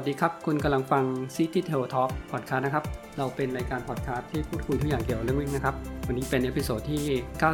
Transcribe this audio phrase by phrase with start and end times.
[0.00, 1.04] สวัสดีครับ คุณกำลังฟัง
[1.36, 2.84] City Trail Talk Podcast นะครับ
[3.18, 5.74] เราเป็นรายการพอดคาสต์ที่พูดคุยทุกอย่างเกี่ยวกับเรื่องวิ่งนะครับ
[6.06, 7.02] วันนี้เป็น episode ที่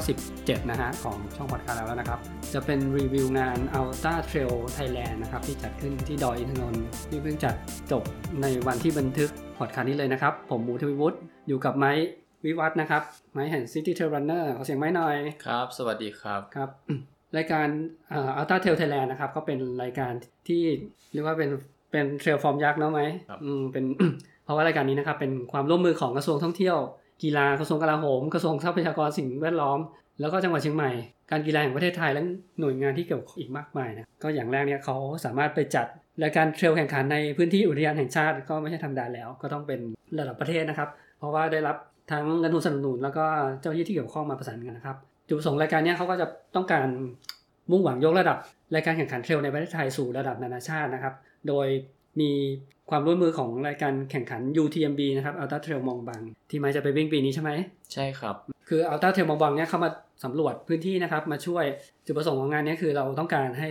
[0.09, 2.18] 97 นะฮะ ของช่องพอดคาสต์แล้วนะครับ
[2.54, 7.54] จะเป็นรีวิวงาน Ultra Trail Thailand นะครับ ที่จัดขึ้นที่ดอยอินทนนท์ที่เพิ่งจัด
[7.93, 8.03] จบ
[8.43, 11.17] ในวันที่บันทึกพอดคาสต์นี้เลยนะครับ ผมหมูทวิวุฒิ
[11.49, 11.93] อยู่กับไม้
[12.45, 16.71] วิวัฒน์นะครับ ไม้แห่ง City Trail Runner ขอเสียงไม้หน่อย ครับ สวัสดีครับ ครับ
[17.36, 17.67] รายการ
[18.11, 20.13] Ultra Trail Thailand นะครับก็เป็นรายการ
[20.49, 20.63] ที่
[21.14, 21.50] เรียกว่าเป็น
[21.94, 23.84] เป็น trail ฟอร์มยักษ์เนาะไม้ครับอืมเป็น
[24.44, 26.76] เพราะว่ารายการนี้นะครับเป็นความร่วมมือของกระทรวงท่องเที่ยว
[27.22, 29.79] กีฬากระทรวงกลาโหมกระทรวงทรัพยากรสิ่งแวดล้อม
[30.21, 30.90] แล้วก็จังหวัดเชียงใหม่
[31.30, 32.22] การกีฬาแห่งประเทศไทยและ
[32.61, 35.86] หน่วยงานที่เกี่ยวข้องอีกมากมายนะก็อย่างแรกเนี่ยเขาสามารถไปจัด
[36.22, 39.80] รายการ trail แข่งขันในพื้นที่อุทยานแห่งชาติก็ไม่ใช่ธรรมดาแล้ว ก็ต้องเป็น
[40.19, 40.88] ระดับประเทศนะครับ
[41.19, 41.77] เพราะว่าได้รับ
[42.12, 43.24] ทั้งเงินทุนสนับสนุนแล้วก็
[43.61, 44.97] เจ้าหน้าที่ที่เกี่ยวข้องมาประสานกันนะครับ
[45.28, 46.86] จุดประสงค์รายการเนี้ยเขาก็จะต้องการ
[47.70, 48.38] มุ่งหวังยกระดับ
[48.74, 51.14] รายการแข่งขันเทรลในประเทศไทยสู่ระดับนานาชาตินะครับ
[51.48, 51.67] โดย
[52.20, 52.31] มี
[52.91, 57.50] ความร่วมมือของรายการแข่งขัน UTMB นะครับ Ultra Trail มองบังที่ไม้จะไปวิ่งปีนี้ใช่ไหม
[57.92, 58.37] ใช่ครับ
[58.69, 59.91] คือ Ultra Trail มองบังเนี่ยเข้ามา
[60.25, 61.65] สำรวจพื้นที่นะครับ มาช่วย
[62.06, 63.70] จุดประสงค์ของงานเนี้คือเราต้องการให้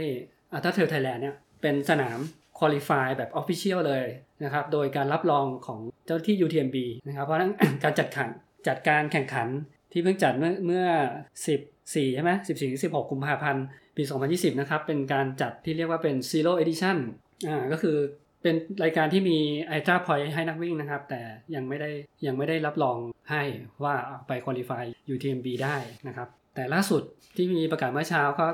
[0.56, 2.20] Ultra Trail Thailand เนี่ยเป็นสนาม
[2.58, 4.06] Qualify แบบ Official เลย
[4.44, 8.30] นะครับ โดยการรับรองของเจ้าหน้าที่ UTMB นะครับ เพราะฉะนั้นการจัดขัน
[8.68, 9.48] จัดการแข่งขัน
[9.92, 10.86] ที่เพิ่งจัดเมื่อเมื่อ
[11.50, 13.66] 14 ใช่ไหม14 16 กุมภาพันธ์
[13.98, 16.98] ปี 2020 นะครับ เป็นการจัดที่เรียกว่าเป็น Zero Edition
[17.48, 17.98] อ่าก็คือ
[18.44, 19.38] เป็นรายการที่มี
[19.76, 21.22] Ultra Point ให้นักวิ่งนะครับ แต่
[21.56, 21.90] ยังไม่ได้
[22.26, 22.98] ยังไม่ได้รับรอง
[23.32, 23.44] ให้
[23.84, 25.78] ว่าเอาไป Qualify UTMB ได้
[26.08, 27.02] นะครับ แต่ล่าสุด
[27.36, 28.46] ที่มีประกาศเมื่อเช้าก็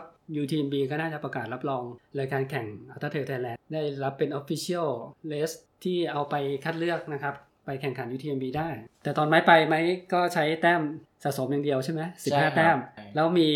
[0.41, 1.83] UTMB ก็น่าจะประกาศรับรอง
[2.19, 4.89] รายการแข่ง Ultra Trail Thailand ได้รับเป็น Official
[5.31, 8.69] Race ที่เอาไปคัดเลือกนะครับ ไปแข่งขัน UTMB ได้
[9.03, 9.79] แต่ตอนไม้ไปไม้
[10.13, 10.81] ก็ใช้แต้ม
[11.23, 13.49] สะสมอย่างเดียวใช่ไหมสิบใช่ครัห้าบแต้มใช่แล้วมี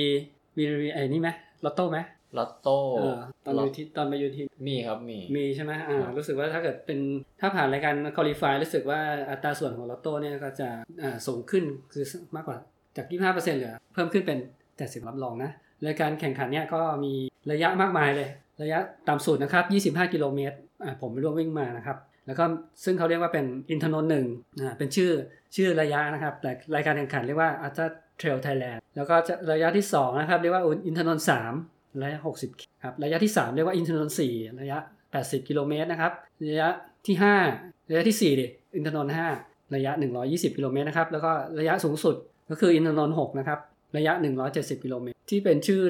[0.58, 1.30] มีไอ้นี่ไหม
[1.66, 2.00] ลอตโต้ไหม
[2.38, 7.00] ลอตโต้เออตอนไปที่ตอนไปยูทีมีครับมีมีใช่ไหมอ่าครับรู้สึกว่าถ้าเกิดเป็น
[7.42, 9.00] ถ้าผ่านรายการคอลี่ฟายรู้สึกว่า
[9.30, 10.70] อัตราส่วนของลอตโต้เนี่ยก็จะ
[11.04, 12.06] อ่าสูงขึ้นคือ
[12.36, 12.58] มากกว่า
[12.98, 14.40] จาก 25%เหลือเพิ่มขึ้นเป็น
[14.74, 15.52] 70รับรองนะ
[15.88, 17.14] รายการแข่งขันเนี่ยก็มี
[17.52, 18.30] ระยะมากมายเลย
[18.62, 18.80] ระยะ
[19.10, 19.62] ต่ำสุดนะครั
[19.92, 22.46] บ 25 กิโลเมตรอ่าผมไม่ร่วมวิ่งมานะครับ แล้วก็
[22.84, 24.26] ซึ่งเขาเรียกว่าเป็นอินทนนท์หนึ่ง
[24.62, 25.12] อ่าเป็นชื่อ
[25.56, 27.86] ชื่อระยะนะครับแต่รายการแข่งขันเรียกว่า Ultra
[28.20, 31.54] Trail Thailand แล้วก็จะระยะที่สองนะครับเรียกว่าอินทนนท์สาม
[32.02, 34.78] ระยะ 60ครับระยะที่สามเรียกว่าอินทนนท์สี่ระยะ
[35.14, 36.12] 80 กิโลเมตรนะครับ
[36.52, 36.70] ระยะ
[37.08, 37.16] ที่
[37.52, 39.92] 5 ระยะที่4ดิอินทนนท์5ระยะ
[40.26, 42.16] 120 กิโลเมตรนะครับแล้วก็ระยะสูงสุด
[42.50, 43.60] ก็คืออินทนนท์6นะครับ
[43.98, 44.14] ระยะ
[44.50, 45.82] 170 กิโลเมตร ที่เป็นชื่อ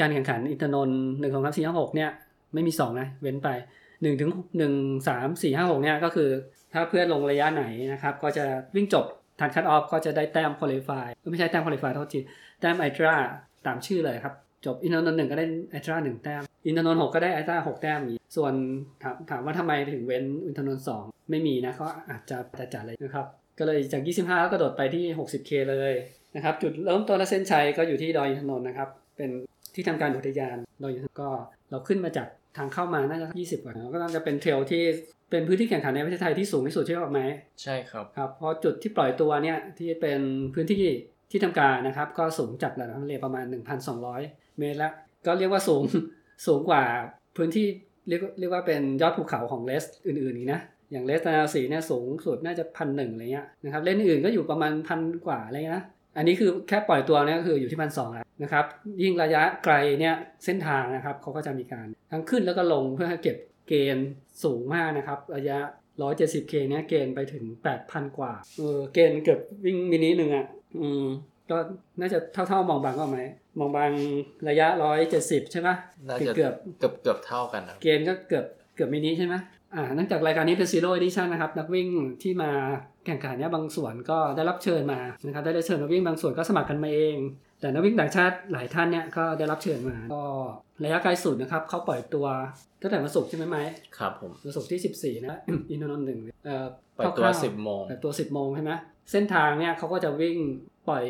[0.00, 2.10] การแข่งขันอินทนนท์1 2 3 4 5 6เนี่ย
[2.54, 3.48] ไม่มี 2 นะ เว้นไป
[3.86, 6.30] 1ถึง1 3 4 5 6เนี่ยก็คือ
[6.72, 8.44] ถ้าเพื่อนลงระยะไหนนะครับ ก็จะ
[8.74, 9.04] วิ่งจบ
[9.40, 12.20] ทันคัตออฟก็จะได้แต้มคุริฟายไม่ใช่แต้มคุริฟายโทษที
[12.60, 13.14] แต้มไอตรา
[13.66, 14.34] ตามชื่อเลยครับ
[14.66, 18.54] จบอินทนนท์หนึ่งก็ได้ไอตราหนึ่งแต้ม อินทนนท์หกก็ได้ไอตราหกแต้มอย่างนี้ส่วน
[19.02, 23.26] ถามถามว่าทำไมถึงเว้นอินทนนท์สองไม่มีนะก็อาจจะแต่จัดเลยนะครับ
[23.58, 25.92] ก็เลยจาก 25แล้วก็โดดไปที่ 60K เลย
[26.34, 29.30] นะครับ จุดเริ่มต้นและเส้นชัยก็อยู่ที่ดอยอินทนนท์นะครับ เป็น
[29.74, 31.30] ที่ทำการอุทยานดอยอินทนนท์ก็
[31.70, 34.82] เราขึ้นมาจากทางเข้ามาน่าจะ 20 กว่าก็น่าจะเป็นเทรลที่
[35.30, 37.20] เป็นพื้นที่แข่งขันในประเทศไทยที่สูงที่สุดใช่ไหม
[37.62, 40.20] ใช่ครับครับเพราะจุดที่ปล่อยตัวเนี่ยที่เป็น
[40.54, 40.84] พื้นที่
[41.30, 43.44] ที่ทำการนะครับ ก็สูงจากระดับทะเลประมาณ
[44.08, 44.90] 1,200 เมตรละ
[45.26, 45.84] ก็เรียกว่าสูง
[46.46, 46.82] สูงกว่า
[47.36, 47.66] พื้นที่
[48.08, 50.60] เรียกเรียกว่าเป็นยอดภูเขาของเลสอื่นๆอีกนะ
[50.92, 55.84] อย่างเลสตานาสีเนี่ยสูงสุดน่าจะพันหนึ่งอะไรเงี้ยนะครับเลนอื่นก็อยู่ประมาณพันกว่าอะไรเงี้ยนะ
[56.16, 58.64] อันนี้คือแค่ปล่อยตัวเนี่ยก็คืออยู่ที่พันสองแล้วนะครับ
[59.02, 60.14] ยิ่งระยะไกลเนี่ย
[60.44, 63.36] เส้นทางนะครับเขาก็จะมีการทั้งขึ้นแล้วก็ลงเพื่อเก็บ
[63.68, 64.08] เกณฑ์
[64.44, 65.58] สูงมากนะครับระยะ
[66.00, 67.44] 170K เนี่ยเกณฑ์ไปถึง
[67.80, 70.46] 8,000 กว่าเออเกณฑ์เกือบวิ่งมินิหนึ่งอะ
[70.80, 71.04] อืม
[71.50, 71.56] ก็
[72.00, 73.20] น่าจะเท่าๆมองบางก็ไหม
[73.58, 73.90] มองบาง
[74.48, 74.66] ระยะ
[75.10, 75.68] 170ใช่ไหม
[76.08, 78.44] น่าจะเกือบเกือบเกือบเท่ากันนะเกณฑ์ก็เกือบ
[78.74, 79.34] เกือบมินิใช่ไหม
[79.74, 81.88] อ่าเนื่องจากรายการนี้เป็น Zero Edition นะครับ นักวิ่ง
[82.22, 82.50] ที่มา
[83.06, 87.16] แข่งขันเนี่ยบางส่วนก็ได้รับเชิญมานะครับได้รับเชิญมาวิ่งบางส่วนก็สมัครกันมาเอง
[87.60, 90.22] แต่นักวิ่งต่างชาติหลายท่านเนี่ยก็ได้รับเชิญมา ก็
[90.84, 92.26] ระยะไกลสุดนะครับเขาปล่อยตัว
[92.82, 93.58] ตั้งแต่วันศุกร์ใช่ไหมไหม
[93.98, 95.36] ครับผมวันศุกร์ที่ 14 นะ
[95.70, 98.72] อินทนนท์หนึ่งเอ่อปล่อยตัวคร่าๆสิบโมงปล่อยตัว 10โมงใช่ไหม
[99.12, 100.36] เส้นทางเนี่ยเขาก็จะวิ่ง
[100.88, 101.04] ปล่อย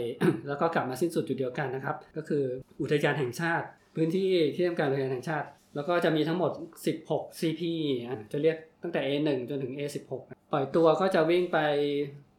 [0.49, 2.45] แล้วก็กลับมาสิ้นสุดจุดเดียวกันนะครับ ก็คือ
[2.81, 3.67] อุทยานแห่งชาติ
[3.97, 6.53] พื้นที่ที่ทำการอุทยานแห่งชาติ แล้วก็จะมีทั้งหมด
[6.97, 7.63] 16 CP
[8.07, 10.13] อะจะเรียกตั้งแต่ A1 จนถึง A16
[10.53, 11.59] ปล่อยตัวก็จะวิ่งไป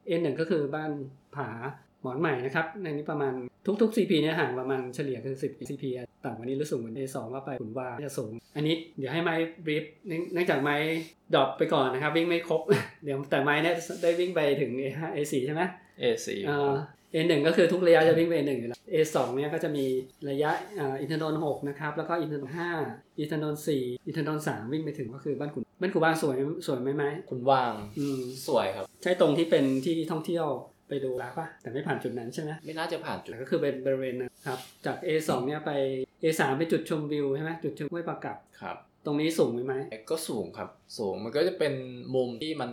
[0.07, 0.91] A1 ก็คือบ้าน
[1.35, 1.49] ผา
[2.01, 3.33] หมอนใหม่นะครับ ในนี้ประมาณ
[3.81, 9.83] ทุกๆ CP เนี่ยห่างประมาณเฉลี่ยคือ 10 CP อะต่ำกว่านี้หรือสูงกว่า A2 ก็ไปขุนวาจะสูง อันนี้เดี๋ยวให้ไม้brief
[10.33, 10.75] เนื่องจากไม้
[11.33, 12.61] drop ไปก่อนนะครับ วิ่งไม่ครบ
[13.03, 15.61] เดี๋ยวแต่ไม้เนี่ยได้วิ่งไปถึง A5 A4 ใช่ไหม
[16.01, 16.71] A4 เอ่อ
[17.13, 19.85] A1 ก็คือทุกระยะจะวิ่งไป A1 อยู่แล้ว A2 เนี่ยก็จะมี
[20.29, 22.51] ระยะอ่าอินทนนท์6นะครับ แล้วก็อินทนนท์
[22.85, 26.35] 5อินทนนท์4อินทนนท์3วิ่งไปถึงก็คือบ้านขุนบ้านขุนวางสวย
[26.67, 30.47] สวยไหมไม้ขุนวางอืมสวยครับ ใช่ตรงที่เป็นที่ท่องเที่ยว
[30.89, 35.71] ไปดูแล้วปะแต่ไม่ผ่านจุดนั้นใช่ไหมไม่น่าจะผ่านจุดก็คือเป็นบริเวณนะครับ จาก A2 เนี่ยไป
[36.23, 39.75] A3 เป็นจุดชมวิวใช่ไหมจุดชมห้วยปลากับครับ ตรงนี้สูงไหมไหม
[40.09, 41.73] ก็สูงครับ สูงมันก็จะเป็น
[42.15, 42.69] มุมที่มัน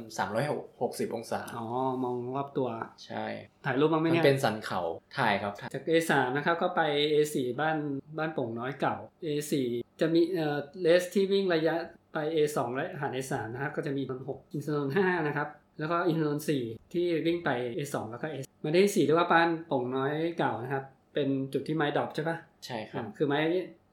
[0.56, 1.66] 360 องศา อ๋อ
[2.04, 2.68] มองรอบตัว
[3.06, 3.24] ใช่
[3.64, 4.80] ถ่ายรูปบ้างไหมมันเนี่ยเป็นสันเขา
[5.18, 6.82] ถ่ายครับถ่ายจาก A3 นะครับ ก็ไป
[7.12, 7.76] A4 บ้าน
[8.18, 8.96] บ้านโป่งน้อยเก่า
[9.26, 9.52] A4
[10.00, 11.74] จะมีเอ่อเลสที่วิ่งระยะ
[12.12, 20.84] ไป A2 และหาร A3 นะครับ ก็จะมีนน6อินทนนท์5นะครับ แล้วก็อินทนนท์4ที่วิ่งไป A2 แล้วก็ A มาได้4เรียกว่าบ้านโป่งน้อยเก่านะครับ
[21.14, 23.40] เป็นจุดที่ไม้ drop ใช่ปะใช่ครับอ่าคือไม้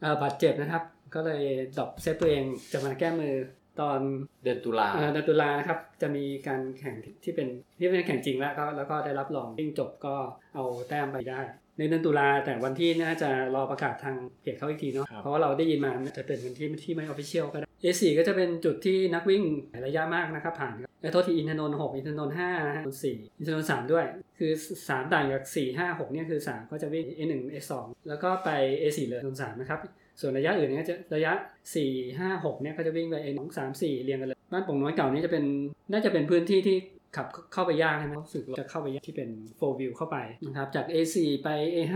[0.01, 0.83] เอ่อบาดเจ็บนะครับ
[1.15, 1.43] ก็เลย
[1.77, 2.43] drop save ตัวเอง
[2.73, 3.35] จะมาแก้มือ
[3.81, 3.99] ตอน
[4.43, 7.47] เดือนตุลาเอ่อเดือนตุลานะครับ จะมีการแข่งที่เป็น
[7.79, 10.15] ที่เป็นแข่งจริงแล้วก็แล้วก็ได้รับรองวิ่งจบก็
[10.55, 11.41] เอาแต้มไปได้
[11.77, 20.73] ในเดือนตุลาแต่วันที่น่าจะรอประกาศทางเพจเขาอีกทีเนาะครับเพราะว่าเราได้ยินมาจะเป็นวันที่ที่ไม่ official ก็ได้ A4 ก็จะเป็นจุดที่นักวิ่งหลายระยะมากนะครับผ่าน
[21.03, 24.05] ครับไอ้โทษทีอินทนนท์6อินทนนท์5นะฮะสี่อินทนนท์3ด้วย
[24.39, 24.51] คือ
[24.87, 27.71] 3ต่างจาก4 5 6เนี่ยคือ3ก็จะวิ่ง A1 A2
[28.07, 28.49] แล้วก็ไป
[28.81, 29.79] A4 เลยนนท์3นะครับ
[30.19, 31.33] ส่วนระยะอื่นเนี่ยจะระยะ
[31.75, 35.43] 4 5 6เนี่ยก็จะวิ่งไป A2 3 4เรียงกันเลย บ้านโป่งน้อยเก่านี่จะเป็น
[35.91, 36.77] น่าจะเป็นพื้นที่ที่
[37.15, 39.29] ขับเข้าไปยากใช่ไหมรู้สึกจะเข้าไปยากที่เป็น
[39.59, 41.95] 4 view เข้าไปนะครับจาก A4 ไป A5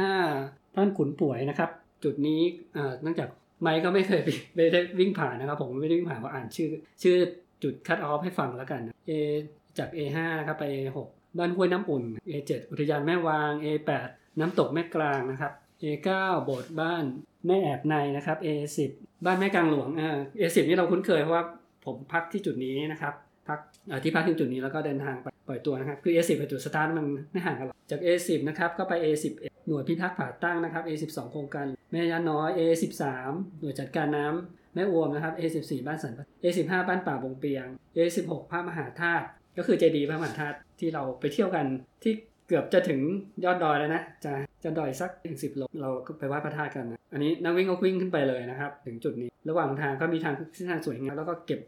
[0.75, 1.69] บ้านขุนป่วยนะครับ
[2.03, 2.42] จุดนี้
[3.01, 3.30] เนื่องจาก
[3.62, 6.69] ไมค์ก็ไม่เคยไปไม่ได้วิ่งผ่านนะครับ ผมไม่ได้วิ่งผ่านเพราะอ่านชื่อ
[7.03, 7.15] ชื่อ
[7.63, 9.12] จุดคัดออฟให้ฟังแล้วกัน A
[9.77, 10.98] จาก A5 นะครับไป A6
[11.38, 14.09] บ้านห้วยน้ำอุ่น A7 อุทยานแม่วาง A8
[14.39, 15.51] น้ำตกแม่กลางนะครับ
[15.83, 16.09] A9
[16.44, 17.04] โบสถ์บ้าน
[17.48, 18.92] แม่แอบในนะครับ A10
[19.25, 21.45] บ้านแม่กลางหลวงอ่า A10 นี่เราคุ้นเคยเพราะว่า
[21.86, 23.13] ผมพักที่จุดนี้นะครับ
[23.48, 23.60] พัก
[24.03, 29.33] ที่พักที่จุดนี้แล้วก็เดินทางไปปล่อยตัวนะครับคือ A10 กับจุดสตาร์ทมันไม่ห่างกันหรอกจาก A10 นะครับก็ไป A11
[29.68, 33.03] หน่วยพิทักษ์ผาตั้งนะครับ A12 โครงการแม่ยาน้อย A13
[33.60, 39.25] หน่วยจัดการน้ำ แม่อวมนะครับ A14 บ้านสันป A15 บ้านป่าบงเปียง A16 พระมหาธาตุ
[39.57, 41.65] ก็คือเจดีย์พระมหาธาตุที่เราไปเที่ยวกัน
[42.03, 42.13] ที่
[42.47, 43.00] เกือบจะถึง
[43.45, 44.33] ยอดดอยแล้วนะ จะ
[44.63, 51.59] จะดอยสักถึงสิบโลเราก็ไปไหว้พระธาตุกันนะอันนี้นักวิ่งก็วิ่งขึ้นไปเลยนะครับ ถึงจุดนี้ ระหว่างทางก็มีทางเส้นทางสวยงามแล้วก็เก็บ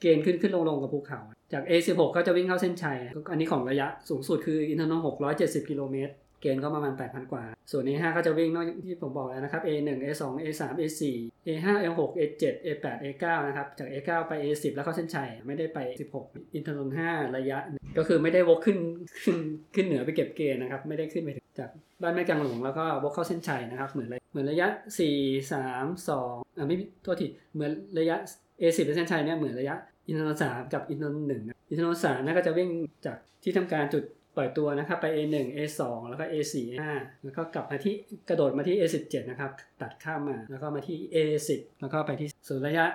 [0.00, 1.20] เกณฑ์ขึ้นขึ้นลงลงกับภูเขา
[1.52, 2.98] จาก A16 ก็จะวิ่งเข้าเส้นชัย
[3.30, 5.04] อันนี้ของระยะสูงสุดคืออินทนนท์
[5.36, 11.00] 670 กิโลเมตร เกณฑ์ก็ประมาณ 8,000 กว่า ส่วน A5 ก็จะวิ่งนอกที่ผมบอกแล้วนะครับ A1 A2 A3 A4
[11.46, 15.78] A5 A6 A7 A8 A9 นะครับ จาก A9 ไป A10 แล้วเข้าเส้นชัยไม่ได้ไป
[16.16, 17.58] 16 อินทนนท์5ระยะ
[17.98, 18.78] ก็คือไม่ได้วกขึ้น
[19.24, 19.38] ขึ้น
[19.74, 21.70] ขึ้นเหนือไปเก็บเกณฑ์นะครับ ไม่ได้ขึ้นไปถึงจาก
[22.02, 28.16] บ้านแม่กลางหลวงแล้วก็วกเข้าเส้นชัยนะครับเหมือนเหมือนระยะ 4 3 2อ่าไม่มีโทษทีเหมือนระยะ
[28.60, 29.76] A10 เป็นเส้นชัยเนี่ยเหมือนระยะ
[30.06, 32.70] อินทนนท์สามกับอินทนนท์หนึ่งนะอินทนนท์สามเนี่ยก็จะวิ่ง
[33.06, 34.04] จากที่ทำการจุด
[34.36, 36.84] ปล่อยตัวนะครับไป A1 A2 แล้วก็ A4 A5
[37.24, 37.94] แล้วก็กลับมาที่
[38.28, 39.50] กระโดดมาที่ A17 นะครับ
[39.82, 41.50] ตัดข้ามมาแล้วก็มาที่ A10
[41.80, 42.86] แล้วก็ไปที่ส่วนระยะ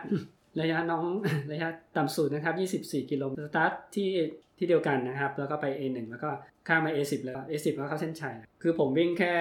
[0.61, 1.05] ระยะน้อง
[1.51, 1.67] ระยะ
[1.97, 4.09] ต่ำสุดนะครับ 24 กิโลเมตรสตาร์ทที่
[4.57, 6.29] ที่เดียวกันนะครับ แล้วก็ไป A1 แล้วก็
[6.67, 9.31] ข้ามมา A10 แล้ว A10 แล้วเข้าเส้นชัย คือผมวิ่งแค่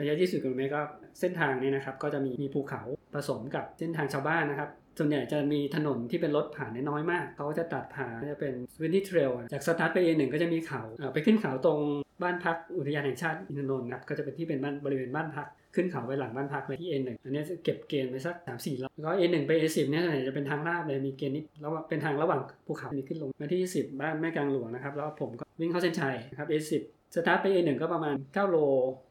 [0.00, 0.82] ระยะ 20 กิโลเมตรก็
[1.20, 2.82] เส้นทางนี้นะครับ ก็จะมีมีภูเขา
[3.14, 10.82] ผสมกับเส้นทางชาวบ้านนะครับ ส่วนใหญ่จะมีถนนที่เป็นรถผ่านน้อยมาก เขาก็จะตัดผ่านจะเป็นพื้นที่เทรลจากสตาร์ทไป A1 ก็จะมีเขา
[11.14, 11.80] ไปขึ้นเขาตรง
[12.22, 26.82] บ้านพักอุทยานแห่งชาติอินทนนท์นะครับก็จะเป็นที่เป็นบ้านบริเวณบ้านพักขึ้นเขาไปหลังบ้านพักเลยที่ A1 อันนี้เก็บเกณฑ์ไปสัก3 4รอบแล้วก็ A1 ไป A10 เนี่ยส่วนใหญ่จะเป็นทางลาดเลยมีเกณฑ์นิดแล้วเป็นทางระหว่างภูเขามีขึ้นลงมาที่10บ้านแม่กลางหลวงนะครับแล้วผมก็วิ่งเข้าเส้นชัยนะครับ A10
[27.14, 28.56] สตาร์ทไป A1 ก็ประมาณ9โล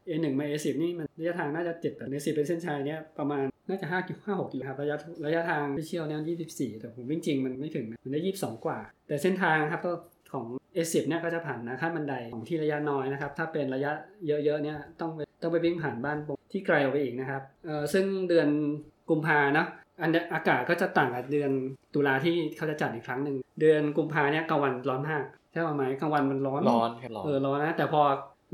[0.07, 6.21] A1 มา A10 นี่มันระยะทางน่าจะ7แต่ใน10เป็นเส้นชัยเนี่ยประมาณ น่าจะ5กิโล5 6กิโลครับระยะระยะทางที่เชี่ยวเนี่ย
[6.51, 9.93] 24 แต่ผมวิ่งจริงมันไม่ถึงนะมันได้ 22 กว่า แต่เส้นทางครับก็
[10.33, 10.45] ของ
[10.75, 13.91] A10 เนี่ยก็จะผ่านนะขั้นบันไดของที่ระยะน้อยนะครับ ถ้าเป็นระยะ
[14.27, 16.17] เยอะๆเนี่ยต้องไปต้องไปวิ่งผ่านบ้าน
[16.51, 18.49] ที่ไกลออกไปอีกนะครับเอ่อซึ่งเดือน
[19.09, 19.65] กุมภานะ
[20.01, 21.51] อันเนี้ยอากาศก็จะต่างกับเดือน
[21.93, 28.01] ตุลาที่เขาจะจัดอีกครั้งหนึ่งเดือนกุมภาเนี่ยกลางวันร้อนมากใช่ไหมกลางวันมันร้อนร้อนครับร้อนเออร้อนนะแต่พอ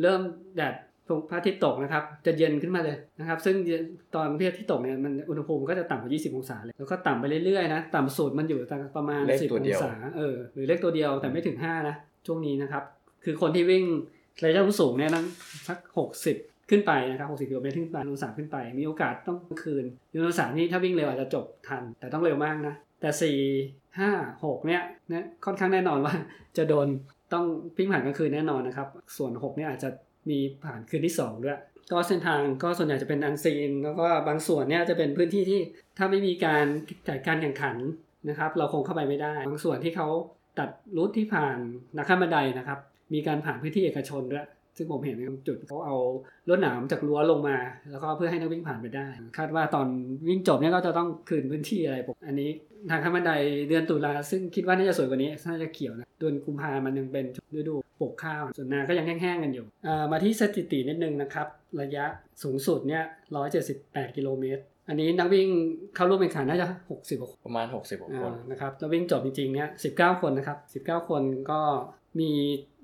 [0.01, 0.21] เริ่ม
[0.55, 0.73] แดด
[1.29, 3.55] พระอาทิตย์ตกนะครับ จะเย็นขึ้นมาเลยนะครับ ซึ่ง
[4.15, 8.59] ตอนพระอาทิตย์ตกเนี่ยมันอุณหภูมิก็จะต่ำกว่า 20 องศาเลยแล้วก็ต่ำไปเรื่อยๆนะต่ำสุดมันอยู่
[8.95, 11.95] ประมาณเลข10ตัวอเดีงยวศาเออหรือเลขตัวเดียวแต่ไม่ถึง 5 นะ
[12.27, 12.83] ช่วงนี้นะครับ
[13.23, 13.83] คือคนที่วิ่ง
[14.43, 15.25] ระยะสูงเนี่ยต้อง
[15.67, 15.77] สัก
[16.23, 23.33] 60ขึ้นไปนะครับ 60กิโลเมตรขึ้นไปยูโนสามขึ้นไป มีโอกาสต้องคืนยูโนสามนี่ถ้าวิ่งเร็วอาจจะจบทัน แต่ต้องเร็วมากนะ แต่
[23.97, 26.13] 4 5 6 เนี่ยนะค่อนข้างแน่นอนว่า
[26.57, 26.87] จะโดน
[27.33, 27.45] ต้อง
[27.77, 29.89] วิ่งผ่านกลางคืนแน่นอนนะครับ ส่วน 6 เนี่ยอาจจะ
[30.29, 31.59] มีผ่านคืนที่2ด้วย
[31.91, 35.59] ก็เส้นทางก็ส่วนใหญ่จะเป็นอันซีนแล้วก็บางส่วนเนี่ยจะเป็นพื้นที่ที่
[35.97, 36.65] ถ้าไม่มีการ
[37.07, 37.75] จัดการแข่งขัน
[38.29, 40.07] นะครับ เราคงเข้าไปไม่ได้ บางส่วนที่เขา
[40.59, 41.57] ตัดรูทที่ผ่าน
[41.97, 42.79] นักข้ามบันไดนะครับ
[43.13, 44.45] มีการผ่านพื้นที่เอกชนด้วย
[44.77, 45.97] ซึ่งผมเห็นบางจุดเขาเอา
[46.47, 47.57] ลวดหนามจากรั้วลงมา
[47.91, 49.87] แล้วก็เพื่อให้นักวิ่งผ่านไปได้ คาดว่าตอน
[50.27, 52.49] วิ่งจบเนี่ยก็จะต้องคืนพื้นที่อะไรผมอันนี้
[52.89, 53.31] ทางข้ามบันได
[53.69, 57.25] เดือนตุลาซึ่งคิดว่าน่าจะสวยกว่านี้น่าจะเขียวนะเดือนกุมภามันยังเป็น
[57.57, 61.47] ฤดูปลูกข้าว ส่วนนาก็ยังแห้งๆกันอยู่เอ่อมาที่สถิตินิดนึงนะครับ
[61.81, 62.05] ระยะ
[62.43, 63.03] สูงสุดเนี่ย
[63.59, 65.47] 178 กิโลเมตรอันนี้นักวิ่ง
[65.95, 71.59] เข้าร่วมแข่งขันน่าจะ 60กว่าประมาณ 60กว่าคนอ่านะครับแล้ววิ่งจบจริงๆเนี่ย19 คนนะครับ 19 คนก็
[72.19, 72.29] มี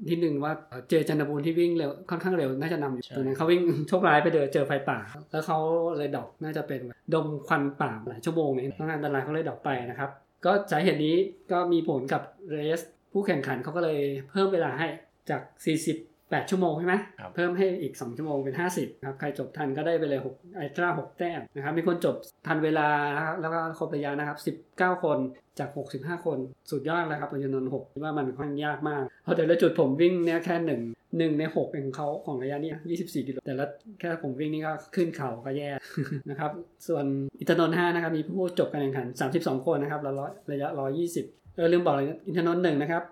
[0.10, 0.54] ที่หนึ่งว่า
[0.88, 5.00] เจจันทบูรณ์ที่วิ่งเร็วค่อนข้างเร็วน่าจะนำอยู่ใช่ตอนนั้นเขาวิ่งโชคร้ายไปเดินเจอไฟป่า
[5.32, 5.58] แล้วเขา
[5.98, 6.82] เลยดรอกน่าจะเป็น
[7.14, 10.10] ดมควันป่าหลายชั่วโมงเนี่ยต้องอันตรายเขาเลยดรอกไปนะครับ
[10.46, 11.16] ก็สาเหตุนี้
[11.52, 12.22] ก็มีผลกับ
[12.52, 12.82] เรส
[13.12, 14.88] ผู้แข่งขันเขาก็เลยเพิ่มเวลาให้
[15.30, 15.42] จาก
[16.30, 22.16] 48ชั่วโมงใช่ไหมครับเพิ่มให้อีก 2 ชั่วโมงเป็น 50นะครับใครจบทันก็ได้ไปเลย6ไอตรา6แต้มนะครับมีคนจบ
[22.48, 24.38] ทันเวลานะครับแล้วก็ครบระยะนะครับ
[24.76, 25.18] 19 คน
[25.60, 26.38] จาก 65 คน
[26.72, 30.82] สุดยอดเลยครับปัญญานนท์6คิดว่ามันค่อนข้างยากมากเพราะแต่ละจุดผมวิ่งเนี่ยแค่หนึ่ง
[31.18, 32.72] หนึ่งใน6เองของเขาของระยะเนี้
[33.02, 33.66] 24 กิโล แต่ละ
[34.00, 35.70] แค่ผมวิ่งนี่ก็ขึ้นเขาก็แย่
[36.30, 36.52] นะครับ
[36.88, 37.06] ส่วน
[37.40, 40.68] อินทนนท์5นะครับมีผู้จบการแข่งขัน 32 คนนะครับแล้วร้อยระยะ
[41.14, 43.04] 120 เออลืมบอกเลยนะอินทนนท์หนึ่งนะครับ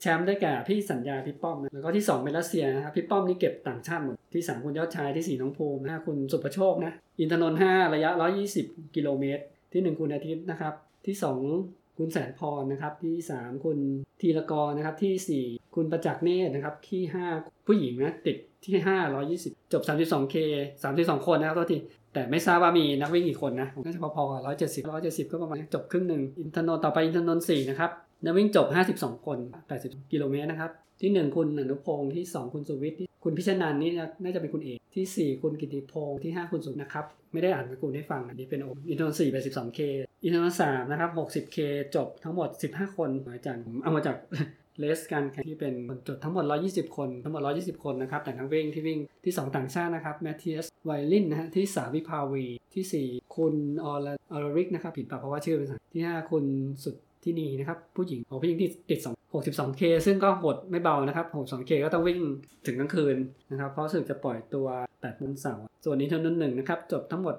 [0.00, 8.10] แชมป์ได้แก่พี่สัญญาพี่ป้อมนะแล้วก็ที่ 2 เป็นรัสเซียนะครับพี่ป้อมนี่เก็บต่างชาติหมดที่ 3 คุณยอดชายที่ 4 น้องภูมินะคุณสุประโชคนะอินทนนท์5ระยะ
[8.52, 9.42] 120 กิโลเมตร
[9.72, 10.74] ที่ 1 คุณอาทิตย์นะครับ
[11.06, 11.16] ที่
[11.56, 13.78] 2 คุณแสนพรนะครับ ที่ 3 คุณ
[14.20, 17.02] ธีรกรนะครับ ที่ 4 คุณประจักษ์เนตรนะครับ ที่
[17.34, 20.36] 5 ผู้หญิงนะติดที่ 5 120 จบ 32K
[20.82, 21.78] 32 คนนะครับโทษที
[22.14, 24.82] แต่ไม่ทราบว่ามีนักวิ่งกี่คนนะน่าจะพอๆกับ170
[25.26, 27.90] 170 ก็ประมาณจบครึ่งหนึ่งอินทนนท์ต่อไปอินทนนท์4นะครับ
[28.24, 29.38] นักวิ่งจบ 52 คน
[29.74, 33.90] 80 กิโลเมตรนะครับ ที่ 1 คุณอนุพงศ์ที่ 2 คุณสุวิทย์คุณพิชนันนี่
[34.22, 39.80] น่าจะเป็นคุณเอกที่ 4 คุณกิติพงศ์ที่ 5 คุณสุนะครับ ไม่ได้อ่านสกุลให้ฟังอันนี้เป็นโอมอินทนนท์4 82 k
[40.24, 41.58] อินทนนท์3นะครับ 60 k
[41.94, 44.16] จบทั้งหมด 15 คนอาจารย์ผมเอามาจาก
[44.78, 53.36] เลสการแข่งที่เป็นคนจดทั้งหมด 120 คน ทั้งหมด 120 คนนะครับ แต่นักวิ่งที่วิ่งที่ 2 ต่างชาตินะครับ แมทเทียส ไวลินนะฮะ ที่ 3 วิภาวี ที่ 4
[53.36, 56.44] คุณออลออริกนะครับ ผิดปากเพราะว่าชื่อเป็นที่ 5 คุณ
[56.84, 62.20] สุด ที่นี่นะครับ ผู้หญิงของผู้หญิงที่ติด2 62K ซึ่งก็โหดไม่เบานะครับ 62K ก็ต้องวิ่ง
[62.66, 63.16] ถึงกลางคืน
[63.50, 67.34] นะครับ เพราะรู้สึกจะปล่อยตัว8วันเสาร์ส่วนนี้เท่านั้นหนึ่งนะครับ จบทั้งหมด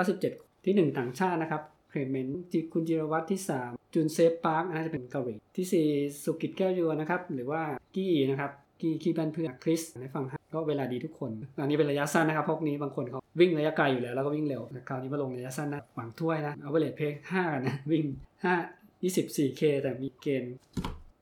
[0.00, 2.40] 397 ที่ 1 ต่างชาตินะครับเคลเมนต์
[2.72, 5.66] คุณจิรวัตรที่ 3 จุนเซฟปาร์กน่าจะเป็นเกาหลีที่
[5.98, 7.62] 4 สุกิจแก้วยัวนะครับ หรือว่า
[7.94, 8.50] กี้นะครับ
[8.80, 10.24] กี้ขี้บ้านเพื่อนคริสได้ฟัง
[10.54, 18.04] ก็เวลาดีทุกคน อันนี้เป็นระยะสั้นนะครับ พวกนี้บางคนเขาวิ่งระยะไกลอยู่แล้วแล้วก็วิ่งเร็วแต่คราวนี้มาลงระยะสั้นนะหวังถ้วยนะ เอาเวลเพก5กันนะ วิ่ง
[18.44, 20.54] 5 24K แต่มีเกณฑ์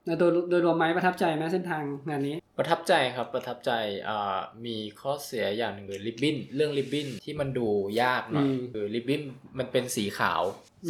[0.05, 3.71] แล้วโดยโดยรวมไหมประทับใจไหมเส้นทางงานนี้ ประทับใจครับประทับใจ
[4.09, 7.67] อ่ามีข้อเสียอย่างหนึ่งคือริบบิ้นเรื่องริบบิ้นที่มันดู
[8.01, 9.21] ยากหน่อยอืมคือริบบิ้น
[9.57, 10.41] มันเป็นสีขาว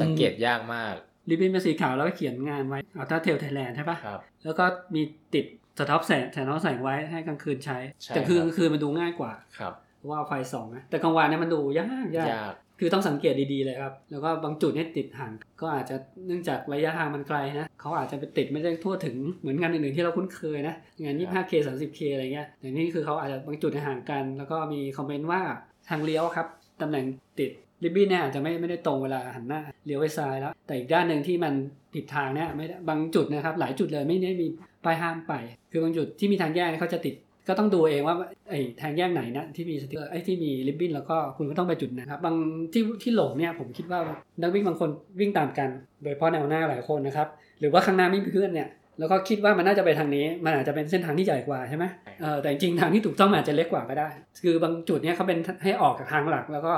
[0.02, 0.94] สังเกตยากมาก
[1.30, 4.66] ริบบิ้นเป็นสีขาวแล้วก็เขียนงานไว้เอาถ้าเทลไทยแลนด์ใช่ปะครับแล้วก็
[4.96, 5.02] มี
[5.34, 5.46] ติด
[5.80, 15.32] สะท้อนแสงสะท้อนแสงไว้ให้กลางคืนใช้ใช่แต่คืนครับกลางคืนมันดูง่ายกว่าครับเพราะว่าไฟส่องนะแต่กลางวันเนี่ยมันดูยากยากยาก คือต้องสังเกตดีๆเลยครับ แล้วก็บางจุดเนี่ยติดห่าง
[15.62, 15.96] ก็อาจจะ
[16.28, 25.42] เนื่องจากระยะทางมันไกลนะเขาอาจจะไปติดไม่ได้ทั่วถึงเหมือนงานอื่นๆที่เราคุ้นเคยนะงาน 25K 30K อะไรเงี้ยแต่นี่คือเขาอาจจะบางจุดเนี่ยห่างกัน แล้วก็มีคอมเมนต์ว่า
[25.90, 26.48] ทางเลี้ยวครับ
[26.82, 27.06] ตำแหน่ง
[27.40, 27.52] ติด
[27.84, 31.54] ริบบิ้นเนี่ยอาจจะไม่ไม่ได้ตรงเวลาหันหน้าเลี้ยวไปซ้ายแล้ว แต่อีกด้านหนึ่งที่มัน
[31.94, 34.48] ผิดทางเนี่ยไม่ได้บางจุดนะครับ หลายจุดเลยไม่ได้มี
[34.86, 35.34] ป้ายห้ามไป
[35.72, 37.16] คือบางจุดที่มีทางแยกเนี่ยเขาจะติด
[37.48, 38.16] ก็ต้องดูเองว่า
[38.50, 42.36] ไอ้ทางแยกไหนนะที่มีสติ๊กเกอร์ไอ้ที่มีริบบิ้นแล้วก็คุณก็ต้องไปจุดนะครับบาง
[42.74, 44.00] ที่ที่หลงเนี่ยผมคิดว่า
[44.42, 45.70] นักวิ่งบางคนวิ่งตามกัน
[46.04, 47.28] โดยเฉพาะแนวหน้าหลายคนนะครับ
[47.60, 48.70] หรือว่าข้างหน้าไม่มีเพื่อนเนี่ย
[49.00, 51.86] แล้วก็คิดว่ามันน่าจะไปทางนี้ มันอาจจะเป็นเส้นทางที่ใหญ่กว่าใช่ไหม
[52.22, 54.10] เออแต่จริงๆทางที่ถูกต้องมันอาจจะเล็กกว่าก็ได้
[54.44, 56.74] คือบางจุดเนี่ยเขาเป็นให้ออกจากทางหลักแล้วก็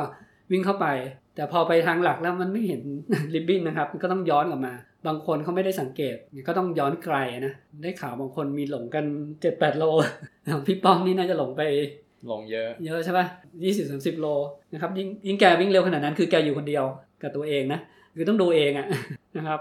[0.52, 0.88] วิ่งเข้าไป
[1.36, 2.82] แต่พอไปทางหลักแล้วมันไม่เห็น
[3.34, 4.74] ริบบิ้นนะครับก็ต้องย้อนกลับมา
[5.08, 6.16] บางคนเขาไม่ได้สังเกต
[6.48, 7.16] ก็ต้องย้อนไกล
[7.46, 7.54] นะ
[7.84, 9.06] ได้ข่าวบางคนมีหลงกัน
[9.42, 9.84] 7-8โล
[10.68, 11.62] พี่ป้อมนี่น่าจะหลงไป
[12.32, 13.26] ลงเยอะ เยอะใช่ป่ะ
[13.64, 14.28] ยี่สิบสามสิบโล
[14.74, 16.86] นะครับยิ่งยิ่งแกวิ่งเร็วขนาดนั้นคือแกอยู่คนเดียว
[17.22, 17.80] กับตัวเองนะ
[18.16, 18.88] คือต้องดูเองอะ
[19.38, 19.60] นะครับ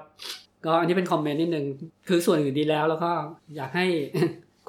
[0.64, 1.66] ก็อันนี้เป็นคอมเมนต์นิดนึง
[2.08, 3.10] คือส่วนอื่นดีแล้วแล้วก็
[3.56, 3.86] อยากให้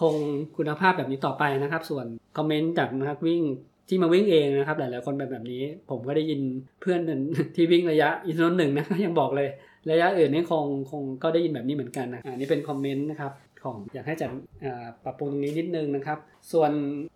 [0.01, 0.15] คง
[0.57, 2.05] คุณภาพแบบนี้ต่อไปนะครับ ส่วน
[2.37, 3.41] คอมเมนต์จากนักวิ่ง
[3.89, 6.41] ที่มาวิ่งเองนะครับ หลายๆคนแบบแบบนี้ ผมก็ได้ยิน
[6.81, 6.99] เพื่อน
[7.55, 9.49] ที่วิ่งระยะอินทนนท์หนึ่งนะยังบอกเลย
[9.89, 13.31] ระยะอื่นนี่คงคงก็ได้ยินแบบนี้เหมือนกันนะอันนี้เป็นคอมเมนต์นะครับ
[13.63, 14.29] ของอยากให้จัด
[14.63, 16.17] อ่าปรับปรุงตรงนี้นิดนึงนะครับ
[16.51, 16.71] ส่วน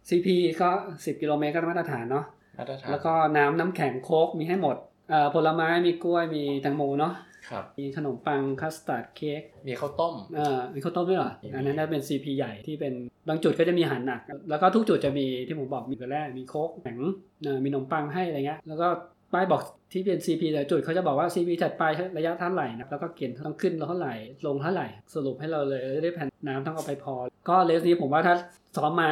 [0.10, 0.27] CP
[0.62, 2.25] ก็ 10 กิโลเมตรก็มาตรฐานเนาะ
[2.60, 4.75] มาตรฐานแล้วก็น้ำน้ำแข็งโค้กมีให้หมด
[5.10, 7.13] เอ่อผลไม้มีกล้วยมีแตงโมเนาะ
[7.50, 12.93] ครับมีขนมปังคัสตาร์ดเค้กมีข้าวต้มเอ่อมีข้าวต้มด้วยเหรอมีอันนั้นน่าเป็น CP ใหญ่ที่เป็น
[13.27, 16.98] บางจุดก็จะมีอาหารหนัก แล้วก็ทุกจุดจะมีที่ผมบอกมีเกลือแร่มีโค้กแข็ง
[17.43, 18.88] เอ่อมีขนมปังให้อะไรเงี้ยแล้วก็
[19.34, 21.84] ป้ายบอกที่เป็น CP แต่ละจุดเขาจะบอกว่า CP ถัดไป
[22.17, 24.13] ระยะเท่าไหร่นะแล้วก็ gain ต้องขึ้นเท่าไหร่
[24.46, 27.13] ลงเท่าไหร่ สรุปให้เราเลยได้แผ่นน้ำต้องเอาไปพอ
[27.50, 28.36] ก็เลสนี้ผมว่าถ้า
[28.77, 29.12] ซ้อมมา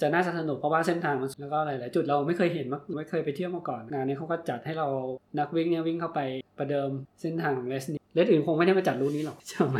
[0.00, 4.88] จะน่าจะสนุกเพราะว่าเส้นทางมันแล้วก็หลาย ๆ จุดเราไม่เคยเห็นมาไม่เคยไปเที่ยวมาก่อนงานนี้เขาก็จัดให้เรา
[5.38, 6.20] นักวิ่งเนี่ยวิ่งเข้าไป
[6.58, 6.90] ประเดิม
[7.20, 9.78] เส้นทางเลสนี้เลสอื่นคงไม่ได้มาจัดรูนี้หรอกใช่ไหม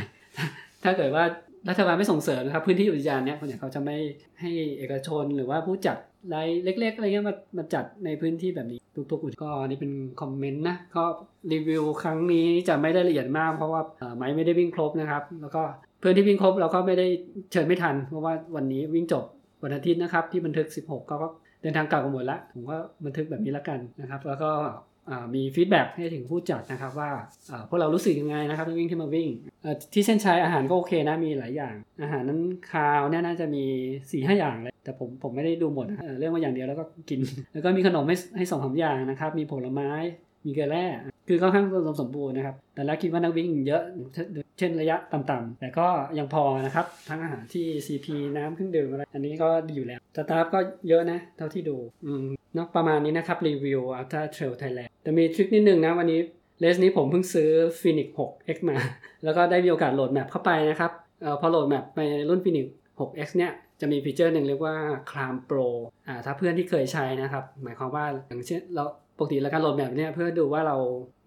[0.84, 1.24] ถ้าเกิดว่า
[1.68, 3.96] รัฐบาลไม่ส่งเสริมนะครับพื้นที่อุทยานเนี่ยคนเนี่ยเขาจะไม่
[4.40, 5.96] ให้เอกชนหรือว่าผู้จัด
[6.32, 8.78] ลายเล็ก ๆ อะไรเงี้ยมามาจัดในพื้นที่แบบนี้
[9.10, 11.04] ทุกๆอุทยานก็อันนี่เป็นคอมเมนต์นะก็
[11.52, 13.80] รีวิวครั้งนี้จะไม่ได้ละเอียดมาก เพราะว่า
[14.16, 15.62] ไม้ไม่ได้วิ่งครบนะครับ แล้วก็
[16.00, 17.06] เพื่อนที่วิ่งครบเราก็ไม่ได้
[17.52, 19.24] เชิญไม่ทัน เพราะว่าวันนี้วิ่งจบ
[19.62, 21.28] วันอาทิตย์นะครับ ที่บันทึก 16 ก็ก็
[21.62, 24.50] เดินทางกลับกันหมดละผมก็บันทึกแบบนี้ละกันนะครับ แล้วก็
[25.34, 27.10] มี feedback ให้ถึงผู้จัดนะครับว่า
[27.68, 29.28] พวกเรารู้สึกยังไงนะครับที่วิ่งที่มาวิ่ง
[29.92, 37.20] ที่เส้นชัยอาหารก็โอเคนะมีหลายอย่าง อาหารนั้นคาวเนี่ยน่าจะมีสี่ห้าอย่างเลยแต่ผมผมไม่ได้ดูหมดนะเรื่องมาอย่างเดียวแล้วก็กิน
[37.52, 39.90] แล้วก็มีขนมให้ให้สองสามอย่างนะครับ มีผลไม้
[40.46, 40.86] มีเกลือแร่
[41.28, 43.82] คือค่อนข้างอุดมสมบูรณ์นะครับ แต่และคิดว่านักวิ่งเยอะ
[44.58, 45.86] เช่นระยะต่ำๆ แต่ก็
[46.18, 50.58] ยังพอนะครับ ทั้งอาหารที่ CP น้ำเครื่องดื่มอะไร อันนี้ก็ดีอยู่แล้ว staff ก็
[50.88, 56.20] เยอะนะ เท่าที่ดูอืมนอะประมาณนี้นะครับ รีวิว Ultra Trail Thailand แต่มี trick นิดนึงนะวันนี้
[56.60, 58.76] race นี้ผมเพิ่งซื้อ Fenix 6X มา
[59.24, 62.66] แล้วก็ได้มีโอกาสโหลด map เข้าไปนะครับเออพอโหลด map ไปรุ่น Fenix
[63.00, 64.76] 6X เนี่ยจะมีฟีเจอร์หนึ่งเรียกว่า
[65.10, 65.66] Climb Pro
[66.06, 68.84] อ่าถ้าเพื่อนที่เคยใช้นะครับ หมายความว่าอย่างเช่นเรา
[69.18, 70.76] ปกติแล้วการโหลดแบบเนี้ยเพื่อดูว่าเรา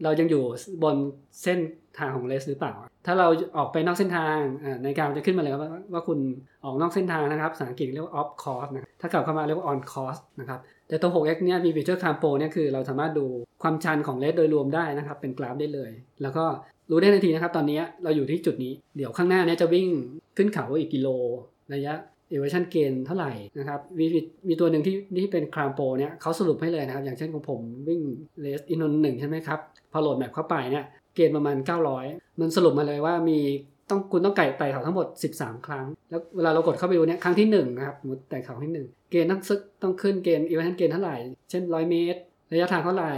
[0.03, 0.43] เรายังอยู่
[0.83, 0.95] บน
[1.43, 1.59] เส้น
[1.97, 2.73] ทางของเลสหรือเปล่า
[3.05, 3.27] ถ้าเรา
[3.57, 4.37] ออกไปนอกเส้นทาง
[4.83, 6.19] ในการจะขึ้นมาเลยว่าว่าคุณ
[6.63, 13.25] ออกนอกเส้นทางนะครับภาษาอังกฤษเรียกว่า off course นะครับถ้ากลับเข้ามาเรียกว่า on course นะครับแต่ตัว 6x เนี่ยมีฟีเจอร์ Clam Pro เนี่ยคือเราสามารถดู
[13.63, 15.91] ความชันของเลสโดยรวมได้นะครับเป็นกราฟได้เลย
[16.21, 16.45] แล้วก็
[16.89, 19.87] รู้ได้ทันทีนะครับตอนนี้เราอยู่ที่จุดนี้เดี๋ยวข้างหน้าเนี่ยจะวิ่ง
[20.37, 21.07] ขึ้นเขาอีกกิโล
[21.73, 21.93] ระยะ
[22.31, 24.05] elevation gain เท่าไหร่นะครับมี
[24.47, 28.01] มีตัวหนึ่งที่ที่เป็น Climb Pro เนี่ยเขาสรุปให้เลยนะครับ อย่างเช่นของผมวิ่ง
[28.39, 29.59] race อินทนนท์หนึ่งใช่ไหมครับ
[29.91, 31.57] พอโหลด map เข้าไปเนี่ย gain ประมาณ
[31.97, 33.39] 900 มันสรุปมาเลยว่ามี
[33.89, 35.07] ต้องคุณต้องไต่ไต่เขาทั้งหมด
[35.37, 41.15] 13 ครั้ง แล้วเวลาเรากดเข้าไปดูเนี่ยครั้งที่1นะครับสมมติไต่เขาที่ 1 gain ต้องซึกต้องขึ้น gain elevation gain เท่าไหร่
[41.49, 42.19] เช่น 100 เมตร
[42.53, 43.13] ระยะทางเท่าไหร่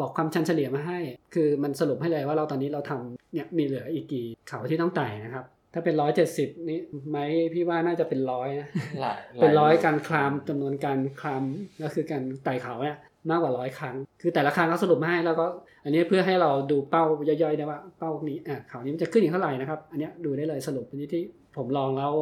[0.00, 0.98] บอกความชันเฉลี่ยมาให้
[1.34, 5.94] คือมันสรุปให้เลยว่าเราตอนนี้เราทำเนี่ยมีเหลืออีกกี่เขาที่ต้องไต่นะครับ ถ้าเป็น
[6.30, 6.78] 170นี่
[7.10, 7.18] ไหม
[7.54, 8.68] พี่ว่าน่าจะเป็นร้อยนะ
[9.00, 11.44] หลายเป็นร้อยการคลามจำนวนการคลาม
[11.82, 12.98] ก็คือการไต่เขาเนี่ย
[13.30, 15.46] มากกว่าร้อยครั้ง คือแต่ละครั้งเขาสรุปมาให้แล้วก็
[15.84, 21.22] อันนี้เพื่อให้เราดูเป้าย่อยๆได้ว่าเป้านี้อะเขานี้มันจะขึ้นอีกเท่าไหร่นะครับ อันเนี้ยดูได้เลยสรุปอันนี้ที่
[21.56, 22.12] ผมลองแล้ว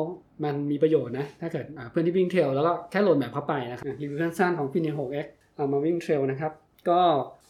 [0.44, 6.52] มันมีประโยชน์นะ ถ้าเกิดอะเพื่อนที่วิ่งเทรลแล้วก็แค่โหลดแบบเข้าไปนะครับรีวิวสั้นๆของฟินิ 6x เอามาวิ่งเทรลนะครับ
[6.88, 7.00] ก็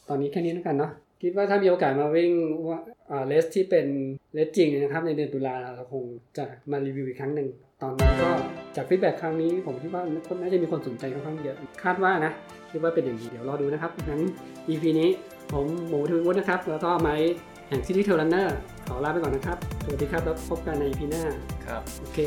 [0.08, 0.90] ตอนนี้แค่นี้แล้วกันเนาะ
[1.22, 2.32] คิดว่าถ้ามีโอกาสมาวิ่ง
[2.68, 3.86] ว่าอ่า race ที่เป็น
[4.34, 6.04] race จริงนะครับ ในเดือนตุลาเราคง
[6.36, 7.48] จะมารีวิวอีกครั้งหนึ่ง
[7.82, 8.30] ตอนนี้ก็
[8.76, 10.02] จาก feedback ครั้งนี้ผมคิดว่า
[10.40, 12.32] น่าจะมีคนสนใจค่อนข้างเยอะ คาดว่านะ
[12.70, 14.20] คิดว่าเป็นอย่างนี้เดี๋ยวรอดูนะครับงั้น
[14.68, 15.08] EP นี้
[15.52, 17.14] ผมหมูทวิวุฒินะครับ แล้วก็ไม้
[17.68, 18.56] แห่ง City Trail Runner
[18.86, 21.24] ขอลาไปก่อนนะครับ สวัสดีครับแล้วพบกันใน EP หน้า
[21.66, 22.18] ครับโอเค